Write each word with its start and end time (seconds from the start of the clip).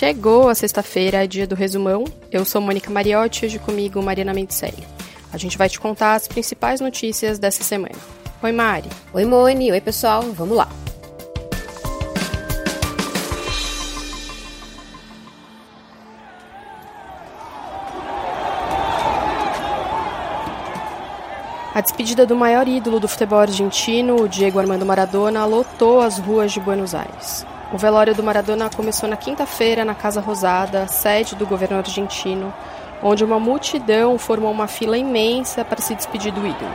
chegou 0.00 0.48
a 0.48 0.54
sexta-feira, 0.54 1.24
é 1.24 1.26
dia 1.26 1.46
do 1.46 1.54
resumão. 1.54 2.04
Eu 2.32 2.42
sou 2.46 2.58
Mônica 2.58 2.90
Mariotti 2.90 3.44
e 3.44 3.46
hoje 3.46 3.58
comigo 3.58 4.02
Mariana 4.02 4.32
Mendicelli. 4.32 4.82
A 5.30 5.36
gente 5.36 5.58
vai 5.58 5.68
te 5.68 5.78
contar 5.78 6.14
as 6.14 6.26
principais 6.26 6.80
notícias 6.80 7.38
dessa 7.38 7.62
semana. 7.62 7.96
Oi, 8.42 8.50
Mari. 8.50 8.88
Oi, 9.12 9.26
Moni. 9.26 9.70
Oi, 9.70 9.78
pessoal. 9.78 10.22
Vamos 10.32 10.56
lá. 10.56 10.70
A 21.74 21.80
despedida 21.82 22.24
do 22.24 22.34
maior 22.34 22.66
ídolo 22.66 22.98
do 22.98 23.06
futebol 23.06 23.40
argentino, 23.40 24.22
o 24.22 24.26
Diego 24.26 24.58
Armando 24.58 24.86
Maradona, 24.86 25.44
lotou 25.44 26.00
as 26.00 26.18
ruas 26.18 26.52
de 26.52 26.58
Buenos 26.58 26.94
Aires. 26.94 27.44
O 27.72 27.78
velório 27.78 28.12
do 28.16 28.22
Maradona 28.22 28.68
começou 28.68 29.08
na 29.08 29.16
quinta-feira 29.16 29.84
na 29.84 29.94
Casa 29.94 30.20
Rosada, 30.20 30.88
sede 30.88 31.36
do 31.36 31.46
governo 31.46 31.78
argentino, 31.78 32.52
onde 33.00 33.24
uma 33.24 33.38
multidão 33.38 34.18
formou 34.18 34.50
uma 34.50 34.66
fila 34.66 34.98
imensa 34.98 35.64
para 35.64 35.80
se 35.80 35.94
despedir 35.94 36.32
do 36.32 36.44
ídolo. 36.44 36.72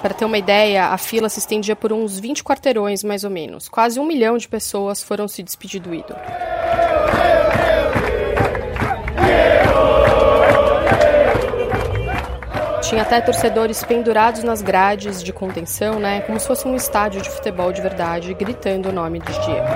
Para 0.00 0.14
ter 0.14 0.24
uma 0.24 0.38
ideia, 0.38 0.86
a 0.86 0.96
fila 0.96 1.28
se 1.28 1.40
estendia 1.40 1.76
por 1.76 1.92
uns 1.92 2.18
20 2.18 2.42
quarteirões, 2.42 3.04
mais 3.04 3.24
ou 3.24 3.30
menos. 3.30 3.68
Quase 3.68 4.00
um 4.00 4.06
milhão 4.06 4.38
de 4.38 4.48
pessoas 4.48 5.02
foram 5.02 5.28
se 5.28 5.42
despedir 5.42 5.82
do 5.82 5.94
ídolo. 5.94 6.18
Tinha 12.90 13.02
até 13.02 13.20
torcedores 13.20 13.84
pendurados 13.84 14.42
nas 14.42 14.62
grades 14.62 15.22
de 15.22 15.32
contenção, 15.32 16.00
né, 16.00 16.22
como 16.22 16.40
se 16.40 16.46
fosse 16.48 16.66
um 16.66 16.74
estádio 16.74 17.22
de 17.22 17.30
futebol 17.30 17.70
de 17.72 17.80
verdade, 17.80 18.34
gritando 18.34 18.88
o 18.88 18.92
nome 18.92 19.20
do 19.20 19.30
Diego. 19.30 19.68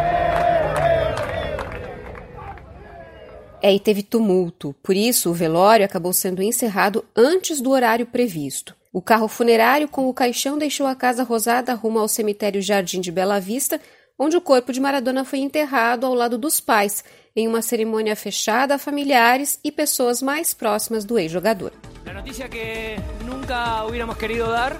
É, 3.62 3.72
e 3.72 3.78
teve 3.78 4.02
tumulto. 4.02 4.74
Por 4.82 4.96
isso, 4.96 5.30
o 5.30 5.32
velório 5.32 5.84
acabou 5.84 6.12
sendo 6.12 6.42
encerrado 6.42 7.04
antes 7.14 7.60
do 7.60 7.70
horário 7.70 8.04
previsto. 8.04 8.74
O 8.92 9.00
carro 9.00 9.28
funerário 9.28 9.86
com 9.86 10.08
o 10.08 10.12
caixão 10.12 10.58
deixou 10.58 10.84
a 10.84 10.96
Casa 10.96 11.22
Rosada 11.22 11.72
rumo 11.72 12.00
ao 12.00 12.08
cemitério 12.08 12.60
Jardim 12.60 13.00
de 13.00 13.12
Bela 13.12 13.38
Vista, 13.38 13.80
onde 14.18 14.36
o 14.36 14.40
corpo 14.40 14.72
de 14.72 14.80
Maradona 14.80 15.24
foi 15.24 15.38
enterrado 15.38 16.04
ao 16.04 16.14
lado 16.14 16.36
dos 16.36 16.58
pais, 16.58 17.04
em 17.36 17.46
uma 17.46 17.62
cerimônia 17.62 18.16
fechada 18.16 18.74
a 18.74 18.78
familiares 18.78 19.60
e 19.62 19.70
pessoas 19.70 20.20
mais 20.20 20.52
próximas 20.52 21.04
do 21.04 21.16
ex-jogador. 21.16 21.70
La 22.04 22.12
noticia 22.12 22.48
que 22.48 23.00
nunca 23.26 23.84
hubiéramos 23.84 24.16
querido 24.16 24.50
dar. 24.50 24.76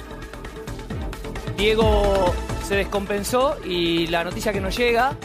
Diego 1.56 2.34
se 2.66 2.76
descompensó 2.76 3.56
y 3.64 4.06
la 4.08 4.24
noticia 4.24 4.52
que 4.52 4.60
nos 4.60 4.76
llega 4.76 5.16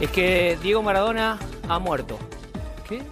es 0.00 0.10
que 0.10 0.58
Diego 0.62 0.82
Maradona 0.82 1.38
ha 1.68 1.78
muerto. 1.78 2.18
¿Qué? 2.88 3.02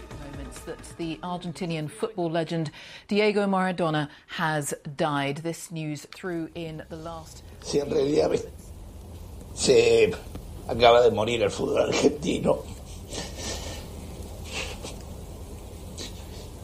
that 0.69 0.99
the 0.99 1.19
Argentinian 1.23 1.89
football 1.89 2.31
legend 2.31 2.71
Diego 3.09 3.47
Maradona 3.47 4.09
has 4.27 4.75
died. 4.97 5.39
This 5.39 5.71
news 5.71 6.07
threw 6.15 6.51
in 6.55 6.83
the 6.91 6.97
last. 6.97 7.43
Sí, 7.63 7.81
en 7.81 7.91
realidad 7.91 8.31
se 9.55 10.13
acaba 10.69 11.03
de 11.03 11.11
morir 11.11 11.43
el 11.43 11.51
fútbol 11.51 11.89
argentino. 11.89 12.63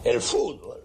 El 0.03 0.21
fútbol. 0.21 0.84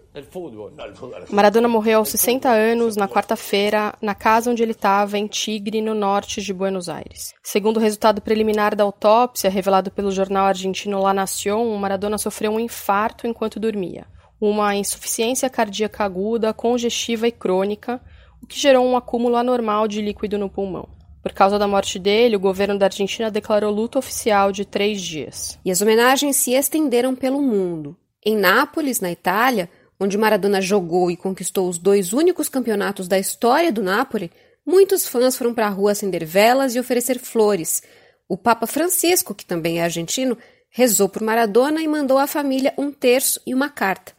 Maradona 1.30 1.68
morreu 1.68 1.98
aos 1.98 2.08
60 2.08 2.48
anos 2.48 2.96
na 2.96 3.06
quarta-feira 3.06 3.94
na 4.02 4.12
casa 4.12 4.50
onde 4.50 4.60
ele 4.60 4.72
estava 4.72 5.16
em 5.16 5.28
Tigre, 5.28 5.80
no 5.80 5.94
norte 5.94 6.42
de 6.42 6.52
Buenos 6.52 6.88
Aires. 6.88 7.32
Segundo 7.44 7.76
o 7.76 7.80
resultado 7.80 8.20
preliminar 8.20 8.74
da 8.74 8.82
autópsia 8.82 9.48
revelado 9.48 9.90
pelo 9.90 10.10
jornal 10.10 10.46
argentino 10.46 11.00
La 11.00 11.14
Nación, 11.14 11.76
Maradona 11.76 12.18
sofreu 12.18 12.50
um 12.50 12.58
infarto 12.58 13.26
enquanto 13.26 13.60
dormia, 13.60 14.04
uma 14.40 14.74
insuficiência 14.74 15.48
cardíaca 15.48 16.02
aguda, 16.02 16.52
congestiva 16.52 17.28
e 17.28 17.32
crônica, 17.32 18.00
o 18.42 18.46
que 18.46 18.58
gerou 18.58 18.84
um 18.84 18.96
acúmulo 18.96 19.36
anormal 19.36 19.86
de 19.86 20.02
líquido 20.02 20.38
no 20.38 20.50
pulmão. 20.50 20.88
Por 21.22 21.32
causa 21.32 21.58
da 21.58 21.68
morte 21.68 21.98
dele, 21.98 22.34
o 22.34 22.40
governo 22.40 22.78
da 22.78 22.86
Argentina 22.86 23.30
declarou 23.30 23.70
luto 23.70 23.98
oficial 23.98 24.50
de 24.50 24.64
três 24.64 25.00
dias. 25.02 25.58
E 25.64 25.70
as 25.70 25.82
homenagens 25.82 26.36
se 26.36 26.52
estenderam 26.54 27.14
pelo 27.14 27.42
mundo. 27.42 27.96
Em 28.24 28.36
Nápoles, 28.36 29.00
na 29.00 29.10
Itália, 29.10 29.70
onde 30.00 30.16
Maradona 30.16 30.62
jogou 30.62 31.10
e 31.10 31.16
conquistou 31.16 31.68
os 31.68 31.76
dois 31.76 32.14
únicos 32.14 32.48
campeonatos 32.48 33.06
da 33.06 33.18
história 33.18 33.70
do 33.70 33.82
Napoli, 33.82 34.32
muitos 34.64 35.06
fãs 35.06 35.36
foram 35.36 35.52
para 35.52 35.66
a 35.66 35.70
rua 35.70 35.92
acender 35.92 36.24
velas 36.24 36.74
e 36.74 36.80
oferecer 36.80 37.18
flores. 37.18 37.82
O 38.26 38.36
Papa 38.36 38.66
Francisco, 38.66 39.34
que 39.34 39.44
também 39.44 39.78
é 39.78 39.84
argentino, 39.84 40.38
rezou 40.70 41.08
por 41.08 41.20
Maradona 41.20 41.82
e 41.82 41.88
mandou 41.88 42.16
à 42.16 42.26
família 42.26 42.72
um 42.78 42.90
terço 42.90 43.40
e 43.46 43.52
uma 43.52 43.68
carta. 43.68 44.12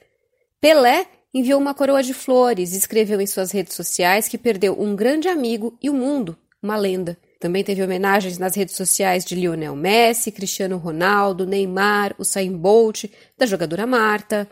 Pelé 0.59 1.07
enviou 1.33 1.59
uma 1.59 1.73
coroa 1.73 2.03
de 2.03 2.13
flores 2.13 2.73
e 2.73 2.77
escreveu 2.77 3.19
em 3.19 3.25
suas 3.25 3.51
redes 3.51 3.73
sociais 3.73 4.27
que 4.27 4.37
perdeu 4.37 4.79
um 4.79 4.95
grande 4.95 5.27
amigo 5.27 5.75
e 5.81 5.89
o 5.89 5.93
mundo, 5.93 6.37
uma 6.61 6.77
lenda. 6.77 7.17
Também 7.39 7.63
teve 7.63 7.81
homenagens 7.81 8.37
nas 8.37 8.55
redes 8.55 8.75
sociais 8.75 9.25
de 9.25 9.33
Lionel 9.33 9.75
Messi, 9.75 10.31
Cristiano 10.31 10.77
Ronaldo, 10.77 11.47
Neymar, 11.47 12.13
Usain 12.19 12.55
Bolt, 12.55 13.05
da 13.35 13.47
jogadora 13.47 13.87
Marta. 13.87 14.47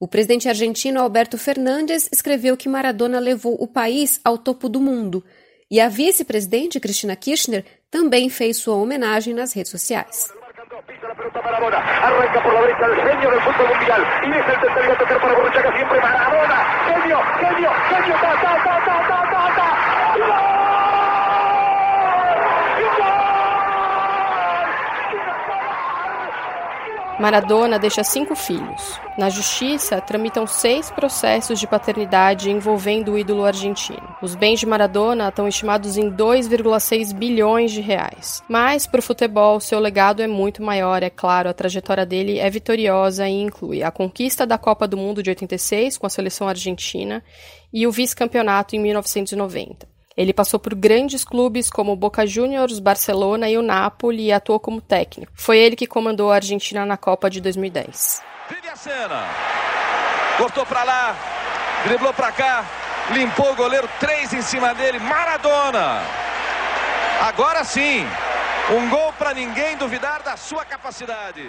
O 0.00 0.06
presidente 0.06 0.48
argentino 0.48 1.00
Alberto 1.00 1.36
Fernandes 1.36 2.08
escreveu 2.12 2.56
que 2.56 2.68
Maradona 2.68 3.18
levou 3.18 3.56
o 3.60 3.66
país 3.66 4.20
ao 4.24 4.38
topo 4.38 4.68
do 4.68 4.80
mundo. 4.80 5.24
E 5.68 5.80
a 5.80 5.88
vice-presidente 5.88 6.78
Cristina 6.78 7.16
Kirchner 7.16 7.64
também 7.90 8.30
fez 8.30 8.58
sua 8.58 8.76
homenagem 8.76 9.34
nas 9.34 9.52
redes 9.52 9.72
sociais. 9.72 10.32
Maradona 27.18 27.80
deixa 27.80 28.04
cinco 28.04 28.36
filhos. 28.36 29.00
Na 29.18 29.28
justiça, 29.28 30.00
tramitam 30.00 30.46
seis 30.46 30.88
processos 30.88 31.58
de 31.58 31.66
paternidade 31.66 32.48
envolvendo 32.48 33.12
o 33.12 33.18
ídolo 33.18 33.44
argentino. 33.44 34.16
Os 34.22 34.36
bens 34.36 34.60
de 34.60 34.66
Maradona 34.66 35.28
estão 35.28 35.48
estimados 35.48 35.96
em 35.96 36.12
2,6 36.12 37.12
bilhões 37.12 37.72
de 37.72 37.80
reais. 37.80 38.40
Mas, 38.48 38.86
para 38.86 39.00
o 39.00 39.02
futebol, 39.02 39.58
seu 39.58 39.80
legado 39.80 40.22
é 40.22 40.28
muito 40.28 40.62
maior, 40.62 41.02
é 41.02 41.10
claro. 41.10 41.48
A 41.48 41.52
trajetória 41.54 42.06
dele 42.06 42.38
é 42.38 42.48
vitoriosa 42.48 43.28
e 43.28 43.42
inclui 43.42 43.82
a 43.82 43.90
conquista 43.90 44.46
da 44.46 44.56
Copa 44.56 44.86
do 44.86 44.96
Mundo 44.96 45.20
de 45.20 45.30
86 45.30 45.98
com 45.98 46.06
a 46.06 46.10
seleção 46.10 46.48
argentina 46.48 47.24
e 47.72 47.84
o 47.84 47.90
vice-campeonato 47.90 48.76
em 48.76 48.78
1990. 48.78 49.97
Ele 50.18 50.32
passou 50.32 50.58
por 50.58 50.74
grandes 50.74 51.24
clubes 51.24 51.70
como 51.70 51.94
Boca 51.94 52.26
Juniors, 52.26 52.80
Barcelona 52.80 53.48
e 53.48 53.56
o 53.56 53.62
Napoli 53.62 54.24
e 54.24 54.32
atuou 54.32 54.58
como 54.58 54.80
técnico. 54.80 55.30
Foi 55.32 55.56
ele 55.58 55.76
que 55.76 55.86
comandou 55.86 56.32
a 56.32 56.34
Argentina 56.34 56.84
na 56.84 56.96
Copa 56.96 57.30
de 57.30 57.40
2010. 57.40 58.20
Vive 58.50 58.68
a 58.68 58.74
cena. 58.74 59.22
Cortou 60.36 60.66
para 60.66 60.82
lá, 60.82 61.16
driblou 61.84 62.12
para 62.12 62.32
cá, 62.32 62.66
limpou 63.12 63.52
o 63.52 63.54
goleiro, 63.54 63.88
três 64.00 64.32
em 64.32 64.42
cima 64.42 64.74
dele, 64.74 64.98
Maradona. 64.98 66.02
Agora 67.20 67.62
sim, 67.62 68.04
um 68.72 68.90
gol 68.90 69.12
para 69.12 69.32
ninguém 69.32 69.76
duvidar 69.76 70.24
da 70.24 70.36
sua 70.36 70.64
capacidade. 70.64 71.48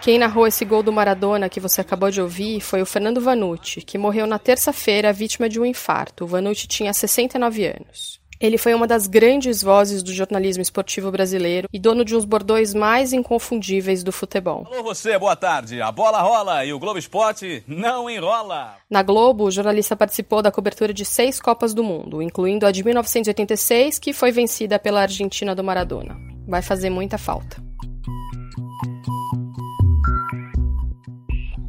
Quem 0.00 0.18
narrou 0.18 0.46
esse 0.46 0.64
gol 0.64 0.82
do 0.82 0.90
Maradona 0.90 1.50
que 1.50 1.60
você 1.60 1.82
acabou 1.82 2.10
de 2.10 2.22
ouvir 2.22 2.62
foi 2.62 2.80
o 2.80 2.86
Fernando 2.86 3.20
Vanucci, 3.20 3.82
que 3.82 3.98
morreu 3.98 4.26
na 4.26 4.38
terça-feira 4.38 5.12
vítima 5.12 5.46
de 5.46 5.60
um 5.60 5.64
infarto. 5.64 6.24
O 6.24 6.26
Vanucci 6.26 6.66
tinha 6.66 6.90
69 6.94 7.66
anos. 7.66 8.18
Ele 8.40 8.56
foi 8.56 8.72
uma 8.72 8.86
das 8.86 9.06
grandes 9.06 9.62
vozes 9.62 10.02
do 10.02 10.14
jornalismo 10.14 10.62
esportivo 10.62 11.10
brasileiro 11.10 11.68
e 11.70 11.78
dono 11.78 12.02
de 12.02 12.16
uns 12.16 12.24
bordões 12.24 12.72
mais 12.72 13.12
inconfundíveis 13.12 14.02
do 14.02 14.10
futebol. 14.10 14.66
Alô 14.72 14.82
você, 14.82 15.18
boa 15.18 15.36
tarde. 15.36 15.82
A 15.82 15.92
bola 15.92 16.22
rola 16.22 16.64
e 16.64 16.72
o 16.72 16.78
Globo 16.78 16.98
Esporte 16.98 17.62
não 17.68 18.08
enrola. 18.08 18.76
Na 18.88 19.02
Globo, 19.02 19.44
o 19.44 19.50
jornalista 19.50 19.94
participou 19.94 20.40
da 20.40 20.50
cobertura 20.50 20.94
de 20.94 21.04
seis 21.04 21.38
Copas 21.38 21.74
do 21.74 21.84
Mundo, 21.84 22.22
incluindo 22.22 22.64
a 22.64 22.72
de 22.72 22.82
1986, 22.82 23.98
que 23.98 24.14
foi 24.14 24.32
vencida 24.32 24.78
pela 24.78 25.02
Argentina 25.02 25.54
do 25.54 25.62
Maradona. 25.62 26.16
Vai 26.48 26.62
fazer 26.62 26.88
muita 26.88 27.18
falta. 27.18 27.69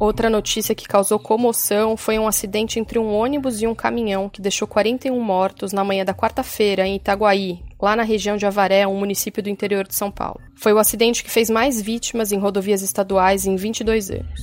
Outra 0.02 0.28
notícia 0.28 0.74
que 0.74 0.88
causou 0.88 1.16
comoção 1.16 1.96
foi 1.96 2.18
um 2.18 2.26
acidente 2.26 2.80
entre 2.80 2.98
um 2.98 3.14
ônibus 3.14 3.62
e 3.62 3.68
um 3.68 3.74
caminhão 3.74 4.28
que 4.28 4.42
deixou 4.42 4.66
41 4.66 5.16
mortos 5.20 5.72
na 5.72 5.84
manhã 5.84 6.04
da 6.04 6.12
quarta-feira 6.12 6.84
em 6.84 6.96
Itaguaí, 6.96 7.60
lá 7.80 7.94
na 7.94 8.02
região 8.02 8.36
de 8.36 8.44
Avaré, 8.44 8.84
um 8.84 8.98
município 8.98 9.40
do 9.40 9.48
interior 9.48 9.86
de 9.86 9.94
São 9.94 10.10
Paulo. 10.10 10.40
Foi 10.56 10.72
o 10.72 10.78
acidente 10.78 11.22
que 11.22 11.30
fez 11.30 11.48
mais 11.48 11.80
vítimas 11.80 12.32
em 12.32 12.36
rodovias 12.36 12.82
estaduais 12.82 13.46
em 13.46 13.54
22 13.54 14.10
anos. 14.10 14.40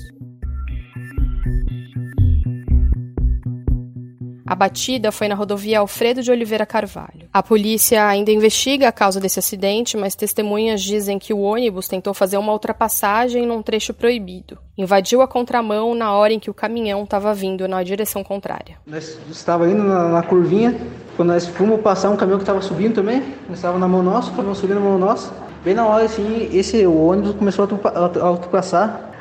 A 4.50 4.56
batida 4.56 5.12
foi 5.12 5.28
na 5.28 5.36
rodovia 5.36 5.78
Alfredo 5.78 6.24
de 6.24 6.32
Oliveira 6.32 6.66
Carvalho. 6.66 7.30
A 7.32 7.44
polícia 7.44 8.08
ainda 8.08 8.32
investiga 8.32 8.88
a 8.88 8.92
causa 8.92 9.20
desse 9.20 9.38
acidente, 9.38 9.96
mas 9.96 10.16
testemunhas 10.16 10.82
dizem 10.82 11.20
que 11.20 11.32
o 11.32 11.42
ônibus 11.42 11.88
tentou 11.88 12.16
fazer 12.16 12.36
uma 12.40 12.52
ultrapassagem 12.52 13.46
num 13.46 13.62
trecho 13.62 13.94
proibido. 13.94 14.58
Invadiu 14.76 15.22
a 15.22 15.28
contramão 15.28 15.94
na 15.94 16.14
hora 16.14 16.34
em 16.34 16.40
que 16.40 16.50
o 16.50 16.54
caminhão 16.56 17.04
estava 17.04 17.32
vindo 17.32 17.68
na 17.68 17.84
direção 17.84 18.24
contrária. 18.24 18.78
Nós 18.88 19.20
estava 19.30 19.70
indo 19.70 19.84
na, 19.84 20.10
na, 20.10 20.24
curvinha, 20.24 20.76
quando 21.16 21.30
nós 21.30 21.46
fomos 21.46 21.80
passar 21.82 22.10
um 22.10 22.18
caminhão 22.18 22.40
que 22.40 22.44
estava 22.44 22.60
subindo 22.64 22.96
também, 22.96 23.22
estava 23.52 23.78
na 23.78 23.88
mão 23.88 24.02
nossa, 24.02 24.32
o 24.32 24.36
caminhão 24.36 24.56
subindo 24.56 24.80
na 24.80 24.84
mão 24.84 24.98
nossa. 24.98 25.32
Bem 25.64 25.76
na 25.76 25.86
hora, 25.86 26.06
assim, 26.06 26.50
esse 26.52 26.84
o 26.88 27.06
ônibus 27.06 27.36
começou 27.36 27.70
a 27.84 28.32
ultrapassar. 28.32 29.12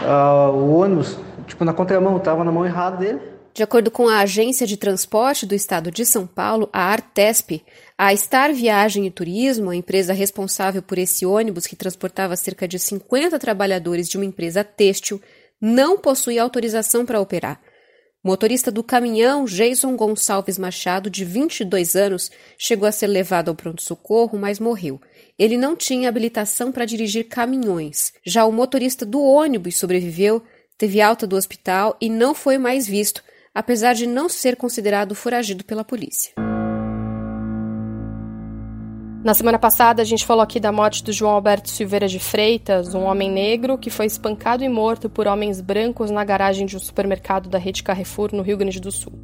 Uh, 0.00 0.56
o 0.56 0.78
ônibus, 0.78 1.18
tipo, 1.46 1.62
na 1.62 1.74
contramão, 1.74 2.16
estava 2.16 2.42
na 2.42 2.50
mão 2.50 2.64
errada 2.64 2.96
dele. 2.96 3.20
De 3.58 3.64
acordo 3.64 3.90
com 3.90 4.08
a 4.08 4.20
Agência 4.20 4.64
de 4.68 4.76
Transporte 4.76 5.44
do 5.44 5.52
Estado 5.52 5.90
de 5.90 6.06
São 6.06 6.28
Paulo, 6.28 6.70
a 6.72 6.80
Artesp, 6.80 7.60
a 7.98 8.14
Star 8.14 8.54
Viagem 8.54 9.04
e 9.04 9.10
Turismo, 9.10 9.70
a 9.70 9.74
empresa 9.74 10.12
responsável 10.12 10.80
por 10.80 10.96
esse 10.96 11.26
ônibus 11.26 11.66
que 11.66 11.74
transportava 11.74 12.36
cerca 12.36 12.68
de 12.68 12.78
50 12.78 13.36
trabalhadores 13.36 14.08
de 14.08 14.16
uma 14.16 14.24
empresa 14.24 14.62
têxtil, 14.62 15.20
não 15.60 15.98
possui 15.98 16.38
autorização 16.38 17.04
para 17.04 17.20
operar. 17.20 17.60
O 18.22 18.28
motorista 18.28 18.70
do 18.70 18.84
caminhão, 18.84 19.44
Jason 19.44 19.96
Gonçalves 19.96 20.56
Machado, 20.56 21.10
de 21.10 21.24
22 21.24 21.96
anos, 21.96 22.30
chegou 22.56 22.86
a 22.86 22.92
ser 22.92 23.08
levado 23.08 23.48
ao 23.48 23.56
pronto-socorro, 23.56 24.38
mas 24.38 24.60
morreu. 24.60 25.00
Ele 25.36 25.56
não 25.56 25.74
tinha 25.74 26.08
habilitação 26.08 26.70
para 26.70 26.84
dirigir 26.84 27.24
caminhões. 27.24 28.12
Já 28.24 28.44
o 28.44 28.52
motorista 28.52 29.04
do 29.04 29.20
ônibus 29.20 29.78
sobreviveu, 29.78 30.44
teve 30.78 31.00
alta 31.00 31.26
do 31.26 31.34
hospital 31.34 31.96
e 32.00 32.08
não 32.08 32.36
foi 32.36 32.56
mais 32.56 32.86
visto, 32.86 33.20
apesar 33.58 33.92
de 33.92 34.06
não 34.06 34.28
ser 34.28 34.54
considerado 34.54 35.16
foragido 35.16 35.64
pela 35.64 35.84
polícia. 35.84 36.32
Na 39.24 39.34
semana 39.34 39.58
passada, 39.58 40.00
a 40.00 40.04
gente 40.04 40.24
falou 40.24 40.44
aqui 40.44 40.60
da 40.60 40.70
morte 40.70 41.02
do 41.02 41.12
João 41.12 41.32
Alberto 41.32 41.68
Silveira 41.68 42.06
de 42.06 42.20
Freitas, 42.20 42.94
um 42.94 43.02
homem 43.02 43.28
negro 43.28 43.76
que 43.76 43.90
foi 43.90 44.06
espancado 44.06 44.62
e 44.62 44.68
morto 44.68 45.10
por 45.10 45.26
homens 45.26 45.60
brancos 45.60 46.08
na 46.08 46.22
garagem 46.22 46.66
de 46.66 46.76
um 46.76 46.78
supermercado 46.78 47.48
da 47.48 47.58
rede 47.58 47.82
Carrefour, 47.82 48.30
no 48.32 48.42
Rio 48.42 48.56
Grande 48.56 48.78
do 48.78 48.92
Sul. 48.92 49.18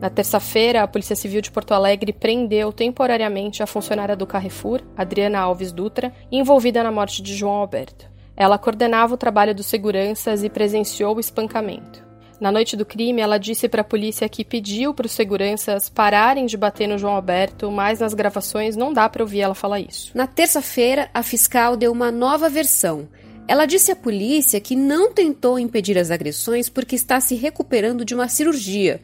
Na 0.00 0.08
terça-feira, 0.08 0.82
a 0.82 0.88
Polícia 0.88 1.14
Civil 1.14 1.42
de 1.42 1.50
Porto 1.50 1.74
Alegre 1.74 2.14
prendeu 2.14 2.72
temporariamente 2.72 3.62
a 3.62 3.66
funcionária 3.66 4.16
do 4.16 4.26
Carrefour, 4.26 4.80
Adriana 4.96 5.38
Alves 5.38 5.70
Dutra, 5.70 6.14
envolvida 6.30 6.82
na 6.82 6.90
morte 6.90 7.20
de 7.20 7.36
João 7.36 7.56
Alberto. 7.56 8.11
Ela 8.36 8.58
coordenava 8.58 9.14
o 9.14 9.18
trabalho 9.18 9.54
dos 9.54 9.66
seguranças 9.66 10.42
e 10.42 10.50
presenciou 10.50 11.16
o 11.16 11.20
espancamento. 11.20 12.02
Na 12.40 12.50
noite 12.50 12.76
do 12.76 12.84
crime, 12.84 13.20
ela 13.20 13.38
disse 13.38 13.68
para 13.68 13.82
a 13.82 13.84
polícia 13.84 14.28
que 14.28 14.44
pediu 14.44 14.92
para 14.92 15.06
os 15.06 15.12
seguranças 15.12 15.88
pararem 15.88 16.44
de 16.44 16.56
bater 16.56 16.88
no 16.88 16.98
João 16.98 17.14
Alberto, 17.14 17.70
mas 17.70 18.00
nas 18.00 18.14
gravações 18.14 18.74
não 18.74 18.92
dá 18.92 19.08
para 19.08 19.22
ouvir 19.22 19.42
ela 19.42 19.54
falar 19.54 19.78
isso. 19.78 20.10
Na 20.12 20.26
terça-feira, 20.26 21.08
a 21.14 21.22
fiscal 21.22 21.76
deu 21.76 21.92
uma 21.92 22.10
nova 22.10 22.48
versão. 22.48 23.08
Ela 23.46 23.64
disse 23.64 23.92
à 23.92 23.96
polícia 23.96 24.60
que 24.60 24.74
não 24.74 25.12
tentou 25.12 25.58
impedir 25.58 25.96
as 25.96 26.10
agressões 26.10 26.68
porque 26.68 26.96
está 26.96 27.20
se 27.20 27.36
recuperando 27.36 28.04
de 28.04 28.14
uma 28.14 28.28
cirurgia 28.28 29.00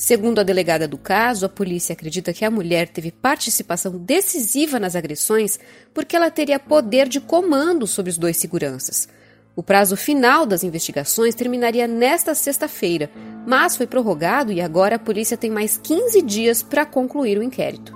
Segundo 0.00 0.38
a 0.38 0.44
delegada 0.44 0.86
do 0.86 0.96
caso, 0.96 1.44
a 1.44 1.48
polícia 1.48 1.92
acredita 1.92 2.32
que 2.32 2.44
a 2.44 2.50
mulher 2.52 2.86
teve 2.86 3.10
participação 3.10 3.98
decisiva 3.98 4.78
nas 4.78 4.94
agressões 4.94 5.58
porque 5.92 6.14
ela 6.14 6.30
teria 6.30 6.60
poder 6.60 7.08
de 7.08 7.20
comando 7.20 7.84
sobre 7.84 8.08
os 8.08 8.16
dois 8.16 8.36
seguranças. 8.36 9.08
O 9.56 9.62
prazo 9.62 9.96
final 9.96 10.46
das 10.46 10.62
investigações 10.62 11.34
terminaria 11.34 11.88
nesta 11.88 12.32
sexta-feira, 12.32 13.10
mas 13.44 13.76
foi 13.76 13.88
prorrogado 13.88 14.52
e 14.52 14.60
agora 14.60 14.94
a 14.94 15.00
polícia 15.00 15.36
tem 15.36 15.50
mais 15.50 15.76
15 15.76 16.22
dias 16.22 16.62
para 16.62 16.86
concluir 16.86 17.36
o 17.36 17.42
inquérito. 17.42 17.92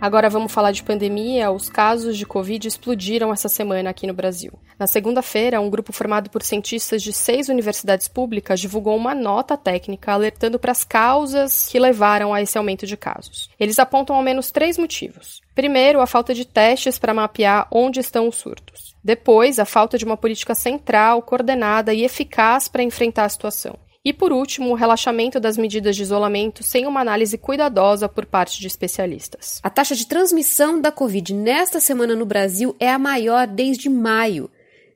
Agora 0.00 0.30
vamos 0.30 0.52
falar 0.52 0.70
de 0.70 0.84
pandemia. 0.84 1.50
Os 1.50 1.68
casos 1.68 2.16
de 2.16 2.24
Covid 2.24 2.68
explodiram 2.68 3.32
essa 3.32 3.48
semana 3.48 3.90
aqui 3.90 4.06
no 4.06 4.14
Brasil. 4.14 4.52
Na 4.78 4.86
segunda-feira, 4.86 5.60
um 5.60 5.68
grupo 5.68 5.92
formado 5.92 6.30
por 6.30 6.40
cientistas 6.40 7.02
de 7.02 7.12
seis 7.12 7.48
universidades 7.48 8.06
públicas 8.06 8.60
divulgou 8.60 8.96
uma 8.96 9.12
nota 9.12 9.56
técnica 9.56 10.12
alertando 10.12 10.56
para 10.56 10.70
as 10.70 10.84
causas 10.84 11.66
que 11.66 11.80
levaram 11.80 12.32
a 12.32 12.40
esse 12.40 12.56
aumento 12.56 12.86
de 12.86 12.96
casos. 12.96 13.50
Eles 13.58 13.80
apontam 13.80 14.14
ao 14.14 14.22
menos 14.22 14.52
três 14.52 14.78
motivos. 14.78 15.40
Primeiro, 15.52 16.00
a 16.00 16.06
falta 16.06 16.32
de 16.32 16.44
testes 16.44 16.96
para 16.96 17.12
mapear 17.12 17.66
onde 17.72 17.98
estão 17.98 18.28
os 18.28 18.36
surtos. 18.36 18.94
Depois, 19.02 19.58
a 19.58 19.64
falta 19.64 19.98
de 19.98 20.04
uma 20.04 20.16
política 20.16 20.54
central, 20.54 21.22
coordenada 21.22 21.92
e 21.92 22.04
eficaz 22.04 22.68
para 22.68 22.82
enfrentar 22.82 23.24
a 23.24 23.28
situação. 23.28 23.76
E 24.04 24.12
por 24.12 24.32
último, 24.32 24.70
o 24.70 24.74
relaxamento 24.74 25.40
das 25.40 25.58
medidas 25.58 25.96
de 25.96 26.02
isolamento 26.02 26.62
sem 26.62 26.86
uma 26.86 27.00
análise 27.00 27.36
cuidadosa 27.36 28.08
por 28.08 28.24
parte 28.24 28.60
de 28.60 28.68
especialistas. 28.68 29.58
A 29.60 29.68
taxa 29.68 29.96
de 29.96 30.06
transmissão 30.06 30.80
da 30.80 30.92
Covid 30.92 31.34
nesta 31.34 31.80
semana 31.80 32.14
no 32.14 32.24
Brasil 32.24 32.76
é 32.78 32.88
a 32.88 32.98
maior 32.98 33.46
desde 33.46 33.88
maio. 33.88 34.48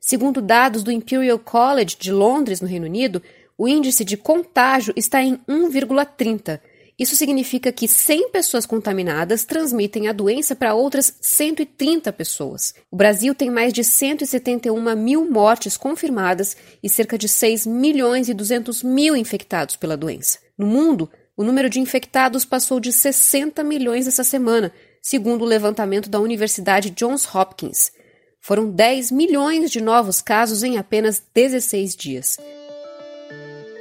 Segundo 0.05 0.41
dados 0.41 0.83
do 0.83 0.91
Imperial 0.91 1.39
College 1.39 1.95
de 1.97 2.11
Londres, 2.11 2.59
no 2.59 2.67
Reino 2.67 2.85
Unido, 2.85 3.23
o 3.57 3.67
índice 3.69 4.03
de 4.03 4.17
contágio 4.17 4.93
está 4.97 5.23
em 5.23 5.37
1,30 5.47 6.59
isso 6.97 7.15
significa 7.15 7.71
que 7.71 7.87
100 7.87 8.29
pessoas 8.29 8.65
contaminadas 8.67 9.43
transmitem 9.43 10.07
a 10.07 10.13
doença 10.13 10.55
para 10.55 10.75
outras 10.75 11.15
130 11.19 12.13
pessoas. 12.13 12.75
O 12.91 12.95
Brasil 12.95 13.33
tem 13.33 13.49
mais 13.49 13.73
de 13.73 13.83
171 13.83 14.95
mil 14.95 15.29
mortes 15.29 15.75
confirmadas 15.75 16.55
e 16.83 16.89
cerca 16.89 17.17
de 17.17 17.27
6 17.27 17.65
milhões 17.65 18.29
e 18.29 18.33
200 18.33 18.83
mil 18.83 19.15
infectados 19.15 19.75
pela 19.75 19.97
doença. 19.97 20.37
No 20.55 20.67
mundo, 20.67 21.09
o 21.35 21.43
número 21.43 21.67
de 21.67 21.79
infectados 21.79 22.45
passou 22.45 22.79
de 22.79 22.93
60 22.93 23.63
milhões 23.63 24.07
essa 24.07 24.23
semana, 24.23 24.71
segundo 25.01 25.41
o 25.41 25.47
levantamento 25.47 26.09
da 26.09 26.19
Universidade 26.19 26.91
Johns 26.91 27.25
Hopkins. 27.33 27.91
Foram 28.45 28.69
10 28.69 29.09
milhões 29.09 29.71
de 29.71 29.79
novos 29.79 30.19
casos 30.19 30.63
em 30.63 30.77
apenas 30.77 31.23
16 31.33 31.95
dias. 31.95 32.37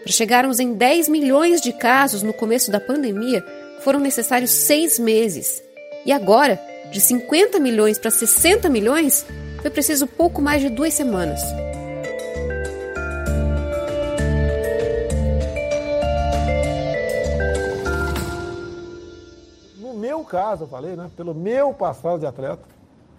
Para 0.05 0.13
chegarmos 0.13 0.61
em 0.61 0.73
10 0.73 1.09
milhões 1.09 1.61
de 1.61 1.73
casos 1.73 2.23
no 2.23 2.33
começo 2.33 2.71
da 2.71 2.79
pandemia, 2.79 3.45
foram 3.81 3.99
necessários 3.99 4.53
seis 4.53 5.01
meses. 5.01 5.61
E 6.07 6.13
agora, 6.13 6.61
de 6.93 7.01
50 7.01 7.59
milhões 7.59 7.99
para 7.99 8.13
60 8.13 8.69
milhões, 8.69 9.27
foi 9.61 9.69
preciso 9.69 10.07
pouco 10.07 10.41
mais 10.41 10.63
de 10.63 10.69
duas 10.69 10.95
semanas. 10.95 11.41
No 19.81 19.95
meu 19.95 20.23
caso, 20.23 20.63
eu 20.63 20.69
falei, 20.69 20.95
né? 20.95 21.11
Pelo 21.17 21.35
meu 21.35 21.75
passado 21.75 22.21
de 22.21 22.27
atleta, 22.27 22.63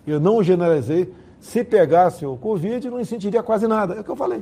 eu 0.07 0.21
não 0.21 0.41
generalizei. 0.41 1.13
Se 1.43 1.61
pegasse 1.61 2.25
o 2.25 2.37
Covid, 2.37 2.89
não 2.89 3.03
sentiria 3.03 3.43
quase 3.43 3.67
nada. 3.67 3.95
É 3.95 3.99
o 3.99 4.03
que 4.03 4.09
eu 4.09 4.15
falei. 4.15 4.41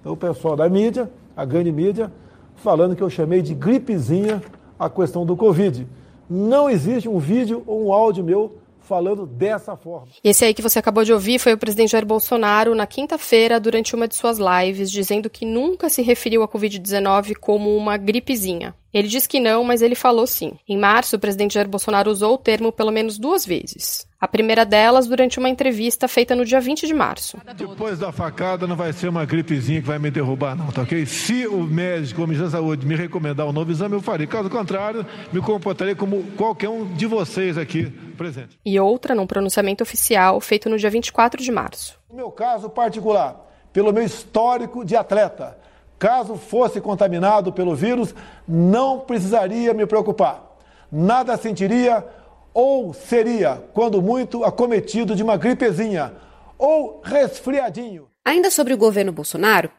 Então, 0.00 0.12
o 0.12 0.16
pessoal 0.16 0.54
da 0.54 0.68
mídia 0.68 1.10
a 1.34 1.44
grande 1.44 1.72
mídia, 1.72 2.12
falando 2.56 2.94
que 2.94 3.02
eu 3.02 3.10
chamei 3.10 3.42
de 3.42 3.54
gripezinha 3.54 4.42
a 4.78 4.88
questão 4.88 5.24
do 5.24 5.36
Covid. 5.36 5.86
Não 6.28 6.68
existe 6.68 7.08
um 7.08 7.18
vídeo 7.18 7.62
ou 7.66 7.86
um 7.86 7.92
áudio 7.92 8.22
meu 8.22 8.58
falando 8.82 9.26
dessa 9.26 9.76
forma. 9.76 10.08
Esse 10.22 10.44
aí 10.44 10.54
que 10.54 10.62
você 10.62 10.78
acabou 10.78 11.04
de 11.04 11.12
ouvir 11.12 11.38
foi 11.38 11.52
o 11.52 11.58
presidente 11.58 11.92
Jair 11.92 12.04
Bolsonaro 12.04 12.74
na 12.74 12.86
quinta-feira 12.86 13.58
durante 13.58 13.94
uma 13.94 14.08
de 14.08 14.14
suas 14.14 14.38
lives, 14.38 14.90
dizendo 14.90 15.30
que 15.30 15.46
nunca 15.46 15.88
se 15.88 16.02
referiu 16.02 16.42
à 16.42 16.48
Covid-19 16.48 17.34
como 17.40 17.76
uma 17.76 17.96
gripezinha. 17.96 18.74
Ele 18.92 19.08
diz 19.08 19.26
que 19.26 19.40
não, 19.40 19.64
mas 19.64 19.80
ele 19.80 19.94
falou 19.94 20.26
sim. 20.26 20.52
Em 20.68 20.76
março, 20.76 21.16
o 21.16 21.18
presidente 21.18 21.54
Jair 21.54 21.66
Bolsonaro 21.66 22.10
usou 22.10 22.34
o 22.34 22.38
termo 22.38 22.70
pelo 22.70 22.92
menos 22.92 23.18
duas 23.18 23.46
vezes. 23.46 24.06
A 24.20 24.28
primeira 24.28 24.66
delas 24.66 25.06
durante 25.06 25.38
uma 25.38 25.48
entrevista 25.48 26.06
feita 26.06 26.36
no 26.36 26.44
dia 26.44 26.60
20 26.60 26.86
de 26.86 26.94
março. 26.94 27.38
Depois 27.56 27.98
da 27.98 28.12
facada 28.12 28.66
não 28.66 28.76
vai 28.76 28.92
ser 28.92 29.08
uma 29.08 29.24
gripezinha 29.24 29.80
que 29.80 29.86
vai 29.86 29.98
me 29.98 30.10
derrubar, 30.10 30.54
não, 30.54 30.70
tá 30.70 30.82
ok? 30.82 31.06
Se 31.06 31.46
o 31.46 31.62
médico, 31.62 32.22
o 32.22 32.26
Ministério 32.26 32.52
da 32.52 32.58
Saúde, 32.58 32.86
me 32.86 32.94
recomendar 32.94 33.46
um 33.48 33.52
novo 33.52 33.70
exame, 33.70 33.94
eu 33.94 34.02
farei. 34.02 34.26
Caso 34.26 34.50
contrário, 34.50 35.04
me 35.32 35.40
comportarei 35.40 35.94
como 35.94 36.22
qualquer 36.36 36.68
um 36.68 36.84
de 36.84 37.06
vocês 37.06 37.56
aqui 37.56 37.90
presente. 38.22 38.58
E 38.64 38.78
outra 38.78 39.14
num 39.14 39.26
pronunciamento 39.26 39.82
oficial 39.82 40.40
feito 40.40 40.70
no 40.70 40.78
dia 40.78 40.90
24 40.90 41.42
de 41.42 41.50
março. 41.50 41.98
No 42.08 42.16
meu 42.16 42.30
caso 42.30 42.70
particular, 42.70 43.50
pelo 43.72 43.92
meu 43.92 44.04
histórico 44.04 44.84
de 44.84 44.96
atleta, 44.96 45.56
Caso 46.02 46.34
fosse 46.34 46.80
contaminado 46.80 47.52
pelo 47.52 47.76
vírus, 47.76 48.12
não 48.48 48.98
precisaria 48.98 49.72
me 49.72 49.86
preocupar. 49.86 50.56
Nada 50.90 51.36
sentiria 51.36 52.04
ou 52.52 52.92
seria, 52.92 53.62
quando 53.72 54.02
muito, 54.02 54.42
acometido 54.42 55.14
de 55.14 55.22
uma 55.22 55.36
gripezinha 55.36 56.12
ou 56.58 57.00
resfriadinho. 57.04 58.08
Ainda 58.24 58.50
sobre 58.50 58.74
o 58.74 58.76
governo 58.76 59.12
Bolsonaro, 59.12 59.70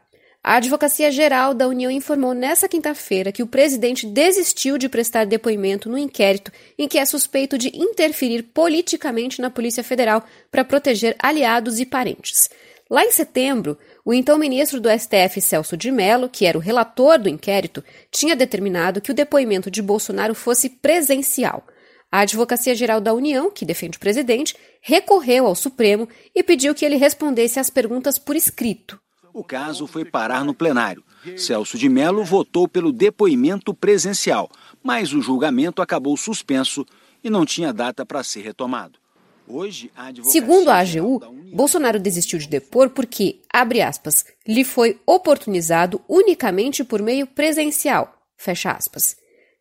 a 0.46 0.56
Advocacia 0.56 1.10
Geral 1.10 1.54
da 1.54 1.70
União 1.70 1.90
informou 1.90 2.34
nesta 2.34 2.68
quinta-feira 2.68 3.32
que 3.32 3.42
o 3.42 3.48
presidente 3.48 4.06
desistiu 4.06 4.78
de 4.78 4.90
prestar 4.90 5.26
depoimento 5.26 5.90
no 5.90 5.98
inquérito 5.98 6.52
em 6.78 6.86
que 6.86 6.98
é 6.98 7.06
suspeito 7.06 7.58
de 7.58 7.72
interferir 7.74 8.44
politicamente 8.54 9.42
na 9.42 9.50
Polícia 9.50 9.82
Federal 9.82 10.22
para 10.52 10.66
proteger 10.66 11.16
aliados 11.18 11.80
e 11.80 11.86
parentes. 11.86 12.50
Lá 12.90 13.06
em 13.06 13.12
setembro, 13.12 13.78
o 14.04 14.14
então 14.14 14.38
ministro 14.38 14.82
do 14.82 14.90
STF, 14.90 15.40
Celso 15.40 15.78
de 15.78 15.90
Mello, 15.90 16.28
que 16.28 16.46
era 16.46 16.58
o 16.58 16.62
relator 16.62 17.18
do 17.18 17.30
inquérito, 17.30 17.82
tinha 18.12 18.36
determinado 18.36 19.00
que 19.00 19.12
o 19.12 19.16
depoimento 19.16 19.72
de 19.72 19.82
Bolsonaro 19.82 20.36
fosse 20.36 20.70
presencial. 20.70 21.66
A 22.12 22.20
Advocacia 22.20 22.76
Geral 22.76 23.00
da 23.00 23.14
União, 23.14 23.50
que 23.50 23.66
defende 23.66 23.96
o 23.96 24.00
presidente, 24.00 24.56
recorreu 24.82 25.48
ao 25.48 25.56
Supremo 25.56 26.08
e 26.36 26.44
pediu 26.44 26.76
que 26.76 26.84
ele 26.84 26.98
respondesse 26.98 27.62
às 27.62 27.70
perguntas 27.70 28.20
por 28.20 28.36
escrito. 28.36 29.03
O 29.34 29.44
caso 29.44 29.88
foi 29.88 30.06
parar 30.06 30.46
no 30.46 30.54
plenário. 30.54 31.04
Celso 31.38 31.78
de 31.78 31.90
Mello 31.90 32.24
votou 32.24 32.68
pelo 32.68 32.92
depoimento 32.92 33.74
presencial, 33.74 34.50
mas 34.84 35.12
o 35.12 35.22
julgamento 35.22 35.82
acabou 35.82 36.16
suspenso 36.16 36.86
e 37.24 37.30
não 37.30 37.46
tinha 37.46 37.74
data 37.74 38.06
para 38.06 38.24
ser 38.24 38.42
retomado. 38.42 39.00
Hoje, 39.48 39.92
a 39.96 40.12
Segundo 40.24 40.70
a 40.70 40.80
AGU, 40.80 41.20
Bolsonaro 41.54 42.00
desistiu 42.00 42.40
de 42.40 42.48
depor 42.48 42.90
porque, 42.92 43.42
abre 43.52 43.82
aspas, 43.82 44.26
lhe 44.48 44.64
foi 44.64 45.00
oportunizado 45.06 46.00
unicamente 46.08 46.84
por 46.84 47.02
meio 47.02 47.28
presencial, 47.28 48.16
fecha 48.38 48.72
aspas. 48.72 49.18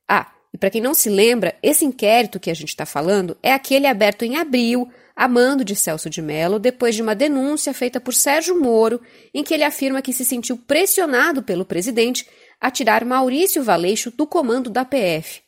Ah, 0.06 0.30
e 0.54 0.58
para 0.58 0.70
quem 0.70 0.80
não 0.80 0.94
se 0.94 1.08
lembra, 1.08 1.56
esse 1.62 1.84
inquérito 1.84 2.38
que 2.38 2.50
a 2.50 2.54
gente 2.54 2.68
está 2.68 2.86
falando 2.86 3.36
é 3.42 3.52
aquele 3.52 3.86
aberto 3.86 4.24
em 4.24 4.36
abril, 4.36 4.88
a 5.14 5.28
mando 5.28 5.64
de 5.64 5.76
Celso 5.76 6.08
de 6.08 6.22
Mello, 6.22 6.58
depois 6.58 6.94
de 6.94 7.02
uma 7.02 7.14
denúncia 7.14 7.72
feita 7.74 8.00
por 8.00 8.14
Sérgio 8.14 8.60
Moro, 8.60 9.00
em 9.32 9.44
que 9.44 9.54
ele 9.54 9.64
afirma 9.64 10.02
que 10.02 10.12
se 10.12 10.24
sentiu 10.24 10.56
pressionado 10.56 11.42
pelo 11.42 11.64
presidente 11.64 12.26
a 12.60 12.70
tirar 12.70 13.04
Maurício 13.04 13.62
Valeixo 13.62 14.10
do 14.10 14.26
comando 14.26 14.70
da 14.70 14.84
PF. 14.84 15.42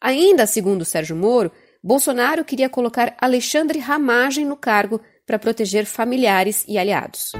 Ainda 0.00 0.46
segundo 0.46 0.84
Sérgio 0.84 1.16
Moro, 1.16 1.50
Bolsonaro 1.82 2.44
queria 2.44 2.68
colocar 2.68 3.16
Alexandre 3.20 3.78
Ramagem 3.78 4.44
no 4.44 4.56
cargo 4.56 5.00
para 5.24 5.38
proteger 5.38 5.86
familiares 5.86 6.64
e 6.66 6.78
aliados. 6.78 7.32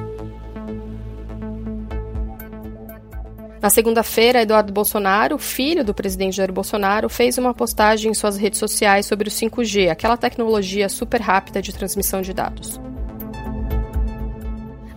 Na 3.67 3.71
segunda-feira, 3.71 4.43
Eduardo 4.43 4.73
Bolsonaro, 4.73 5.37
filho 5.39 5.85
do 5.85 5.93
presidente 5.93 6.37
Jair 6.37 6.53
Bolsonaro, 6.53 7.09
fez 7.09 7.37
uma 7.37 7.53
postagem 7.53 8.13
em 8.13 8.15
suas 8.15 8.37
redes 8.37 8.61
sociais 8.61 9.07
sobre 9.07 9.27
o 9.27 9.31
5G, 9.31 9.91
aquela 9.91 10.17
tecnologia 10.17 10.89
super 10.89 11.21
rápida 11.21 11.61
de 11.61 11.73
transmissão 11.73 12.23
de 12.23 12.33
dados. 12.33 12.79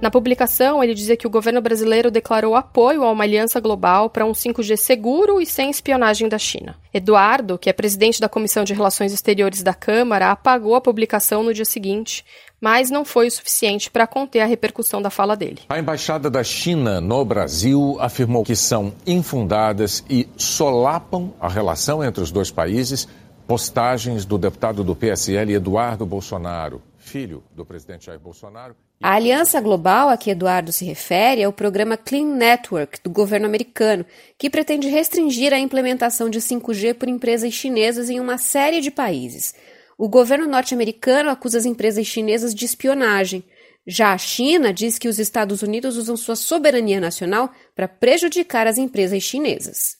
Na 0.01 0.09
publicação, 0.09 0.81
ele 0.81 0.93
dizia 0.93 1.17
que 1.17 1.27
o 1.27 1.29
governo 1.29 1.59
brasileiro 1.61 2.09
declarou 2.09 2.55
apoio 2.55 3.03
a 3.03 3.11
uma 3.11 3.25
aliança 3.25 3.59
global 3.59 4.09
para 4.09 4.25
um 4.25 4.31
5G 4.31 4.77
seguro 4.77 5.41
e 5.41 5.45
sem 5.45 5.69
espionagem 5.69 6.29
da 6.29 6.37
China. 6.37 6.77
Eduardo, 6.93 7.57
que 7.57 7.69
é 7.69 7.73
presidente 7.73 8.21
da 8.21 8.29
Comissão 8.29 8.63
de 8.63 8.73
Relações 8.73 9.11
Exteriores 9.11 9.61
da 9.61 9.73
Câmara, 9.73 10.31
apagou 10.31 10.73
a 10.75 10.79
publicação 10.79 11.43
no 11.43 11.53
dia 11.53 11.65
seguinte, 11.65 12.23
mas 12.61 12.89
não 12.89 13.03
foi 13.03 13.27
o 13.27 13.31
suficiente 13.31 13.91
para 13.91 14.07
conter 14.07 14.39
a 14.39 14.45
repercussão 14.45 15.01
da 15.01 15.09
fala 15.09 15.35
dele. 15.35 15.63
A 15.67 15.77
embaixada 15.77 16.29
da 16.29 16.45
China 16.45 17.01
no 17.01 17.25
Brasil 17.25 17.97
afirmou 17.99 18.45
que 18.45 18.55
são 18.55 18.93
infundadas 19.05 20.01
e 20.09 20.29
solapam 20.37 21.33
a 21.41 21.49
relação 21.49 22.01
entre 22.01 22.23
os 22.23 22.31
dois 22.31 22.49
países 22.49 23.05
postagens 23.45 24.23
do 24.23 24.37
deputado 24.37 24.81
do 24.81 24.95
PSL 24.95 25.51
Eduardo 25.53 26.05
Bolsonaro, 26.05 26.81
filho 26.97 27.43
do 27.53 27.65
presidente 27.65 28.05
Jair 28.05 28.19
Bolsonaro. 28.19 28.75
A 29.01 29.13
aliança 29.13 29.61
global 29.61 30.09
a 30.09 30.17
que 30.17 30.29
Eduardo 30.29 30.73
se 30.73 30.83
refere 30.83 31.41
é 31.41 31.47
o 31.47 31.53
programa 31.53 31.95
Clean 31.95 32.25
Network 32.25 32.99
do 33.01 33.09
governo 33.09 33.45
americano, 33.45 34.05
que 34.37 34.49
pretende 34.49 34.89
restringir 34.89 35.53
a 35.53 35.57
implementação 35.57 36.29
de 36.29 36.41
5G 36.41 36.95
por 36.95 37.07
empresas 37.07 37.53
chinesas 37.53 38.09
em 38.09 38.19
uma 38.19 38.37
série 38.37 38.81
de 38.81 38.91
países. 38.91 39.55
O 39.97 40.09
governo 40.09 40.45
norte-americano 40.47 41.29
acusa 41.29 41.57
as 41.57 41.65
empresas 41.65 42.05
chinesas 42.07 42.53
de 42.53 42.65
espionagem. 42.65 43.41
Já 43.87 44.11
a 44.11 44.17
China 44.17 44.73
diz 44.73 44.99
que 44.99 45.07
os 45.07 45.17
Estados 45.17 45.61
Unidos 45.61 45.95
usam 45.95 46.17
sua 46.17 46.35
soberania 46.35 46.99
nacional 46.99 47.53
para 47.73 47.87
prejudicar 47.87 48.67
as 48.67 48.77
empresas 48.77 49.23
chinesas. 49.23 49.98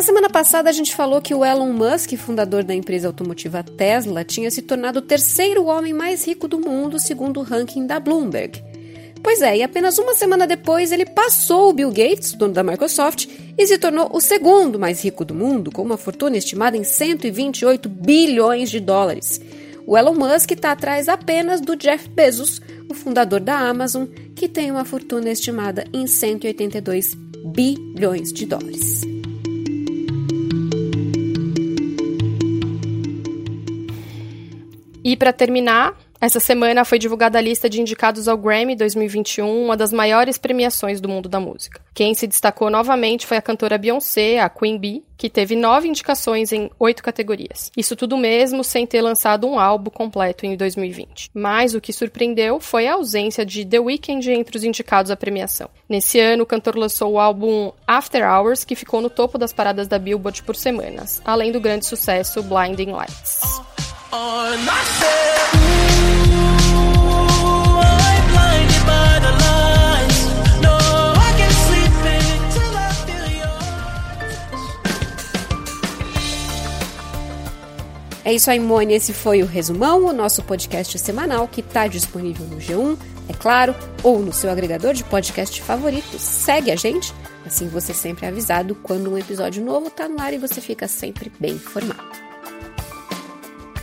Na 0.00 0.04
semana 0.04 0.30
passada, 0.30 0.70
a 0.70 0.72
gente 0.72 0.96
falou 0.96 1.20
que 1.20 1.34
o 1.34 1.44
Elon 1.44 1.74
Musk, 1.74 2.16
fundador 2.16 2.64
da 2.64 2.74
empresa 2.74 3.06
automotiva 3.06 3.62
Tesla, 3.62 4.24
tinha 4.24 4.50
se 4.50 4.62
tornado 4.62 5.00
o 5.00 5.02
terceiro 5.02 5.66
homem 5.66 5.92
mais 5.92 6.26
rico 6.26 6.48
do 6.48 6.58
mundo, 6.58 6.98
segundo 6.98 7.38
o 7.38 7.42
ranking 7.42 7.86
da 7.86 8.00
Bloomberg. 8.00 8.64
Pois 9.22 9.42
é, 9.42 9.58
e 9.58 9.62
apenas 9.62 9.98
uma 9.98 10.14
semana 10.14 10.46
depois 10.46 10.90
ele 10.90 11.04
passou 11.04 11.68
o 11.68 11.74
Bill 11.74 11.90
Gates, 11.90 12.32
dono 12.32 12.54
da 12.54 12.62
Microsoft, 12.62 13.26
e 13.58 13.66
se 13.66 13.76
tornou 13.76 14.08
o 14.10 14.22
segundo 14.22 14.78
mais 14.78 15.04
rico 15.04 15.22
do 15.22 15.34
mundo, 15.34 15.70
com 15.70 15.82
uma 15.82 15.98
fortuna 15.98 16.38
estimada 16.38 16.78
em 16.78 16.82
128 16.82 17.86
bilhões 17.86 18.70
de 18.70 18.80
dólares. 18.80 19.38
O 19.86 19.98
Elon 19.98 20.14
Musk 20.14 20.52
está 20.52 20.72
atrás 20.72 21.10
apenas 21.10 21.60
do 21.60 21.76
Jeff 21.76 22.08
Bezos, 22.08 22.62
o 22.88 22.94
fundador 22.94 23.40
da 23.40 23.58
Amazon, 23.58 24.06
que 24.34 24.48
tem 24.48 24.70
uma 24.70 24.86
fortuna 24.86 25.28
estimada 25.28 25.84
em 25.92 26.06
182 26.06 27.14
bilhões 27.44 28.32
de 28.32 28.46
dólares. 28.46 29.19
E 35.10 35.16
para 35.16 35.32
terminar, 35.32 35.98
essa 36.20 36.38
semana 36.38 36.84
foi 36.84 36.96
divulgada 36.96 37.36
a 37.36 37.40
lista 37.40 37.68
de 37.68 37.80
indicados 37.80 38.28
ao 38.28 38.38
Grammy 38.38 38.76
2021, 38.76 39.64
uma 39.64 39.76
das 39.76 39.92
maiores 39.92 40.38
premiações 40.38 41.00
do 41.00 41.08
mundo 41.08 41.28
da 41.28 41.40
música. 41.40 41.80
Quem 41.92 42.14
se 42.14 42.28
destacou 42.28 42.70
novamente 42.70 43.26
foi 43.26 43.36
a 43.36 43.42
cantora 43.42 43.76
Beyoncé, 43.76 44.38
a 44.38 44.48
Queen 44.48 44.78
Bee, 44.78 45.02
que 45.18 45.28
teve 45.28 45.56
nove 45.56 45.88
indicações 45.88 46.52
em 46.52 46.70
oito 46.78 47.02
categorias. 47.02 47.72
Isso 47.76 47.96
tudo 47.96 48.16
mesmo 48.16 48.62
sem 48.62 48.86
ter 48.86 49.02
lançado 49.02 49.48
um 49.48 49.58
álbum 49.58 49.90
completo 49.90 50.46
em 50.46 50.56
2020. 50.56 51.32
Mas 51.34 51.74
o 51.74 51.80
que 51.80 51.92
surpreendeu 51.92 52.60
foi 52.60 52.86
a 52.86 52.94
ausência 52.94 53.44
de 53.44 53.64
The 53.64 53.80
Weeknd 53.80 54.30
entre 54.30 54.56
os 54.56 54.62
indicados 54.62 55.10
à 55.10 55.16
premiação. 55.16 55.68
Nesse 55.88 56.20
ano, 56.20 56.44
o 56.44 56.46
cantor 56.46 56.76
lançou 56.76 57.14
o 57.14 57.18
álbum 57.18 57.72
After 57.84 58.24
Hours, 58.24 58.62
que 58.62 58.76
ficou 58.76 59.00
no 59.00 59.10
topo 59.10 59.36
das 59.36 59.52
paradas 59.52 59.88
da 59.88 59.98
Billboard 59.98 60.44
por 60.44 60.54
semanas, 60.54 61.20
além 61.24 61.50
do 61.50 61.60
grande 61.60 61.84
sucesso 61.84 62.44
Blinding 62.44 62.92
Lights. 62.92 63.49
É 78.24 78.32
isso 78.32 78.50
aí, 78.50 78.60
Mone. 78.60 78.94
Esse 78.94 79.12
foi 79.12 79.42
o 79.42 79.46
Resumão, 79.46 80.04
o 80.04 80.12
nosso 80.12 80.42
podcast 80.42 80.98
semanal 80.98 81.48
que 81.48 81.60
está 81.60 81.86
disponível 81.86 82.46
no 82.46 82.58
G1, 82.58 82.96
é 83.28 83.32
claro, 83.32 83.74
ou 84.02 84.20
no 84.20 84.32
seu 84.32 84.50
agregador 84.50 84.92
de 84.92 85.02
podcast 85.04 85.60
favorito. 85.62 86.18
Segue 86.18 86.70
a 86.70 86.76
gente, 86.76 87.12
assim 87.44 87.68
você 87.68 87.92
sempre 87.92 88.26
é 88.26 88.28
avisado 88.28 88.74
quando 88.74 89.10
um 89.10 89.18
episódio 89.18 89.64
novo 89.64 89.88
está 89.88 90.08
no 90.08 90.20
ar 90.20 90.32
e 90.32 90.38
você 90.38 90.60
fica 90.60 90.86
sempre 90.86 91.32
bem 91.40 91.54
informado. 91.54 92.29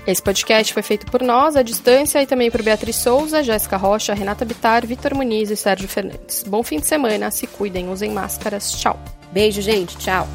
Esse 0.08 0.24
podcast 0.24 0.74
foi 0.74 0.82
feito 0.82 1.06
por 1.08 1.22
nós, 1.22 1.58
à 1.58 1.62
distância, 1.62 2.24
e 2.24 2.26
também 2.26 2.50
por 2.50 2.64
Beatriz 2.64 2.96
Souza, 2.96 3.44
Jéssica 3.44 3.76
Rocha, 3.76 4.14
Renata 4.14 4.46
Bitar, 4.46 4.88
Vitor 4.88 5.14
Muniz 5.14 5.52
e 5.52 5.58
Sérgio 5.58 5.90
Fernandes. 5.90 6.44
Bom 6.48 6.64
fim 6.64 6.80
de 6.80 6.88
semana, 6.88 7.30
se 7.30 7.46
cuidem, 7.46 7.90
usem 7.90 8.12
máscaras. 8.12 8.72
Tchau. 8.72 8.98
Beijo, 9.34 9.62
gente. 9.62 9.98
Tchau. 9.98 10.26